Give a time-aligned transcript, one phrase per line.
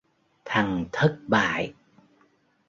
[0.45, 1.73] thằng thất bại